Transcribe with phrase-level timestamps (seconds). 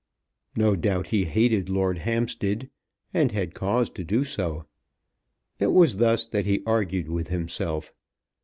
[0.55, 2.71] No doubt he hated Lord Hampstead,
[3.13, 4.65] and had cause to do so.
[5.59, 7.93] It was thus that he argued with himself.